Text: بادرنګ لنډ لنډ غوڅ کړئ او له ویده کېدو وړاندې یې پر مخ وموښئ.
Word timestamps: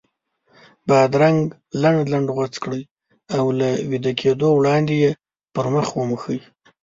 بادرنګ 0.87 1.39
لنډ 1.81 1.99
لنډ 2.13 2.27
غوڅ 2.35 2.53
کړئ 2.63 2.83
او 3.37 3.43
له 3.59 3.69
ویده 3.89 4.11
کېدو 4.21 4.47
وړاندې 4.55 4.95
یې 5.03 5.11
پر 5.53 5.65
مخ 5.73 5.87
وموښئ. 5.95 6.39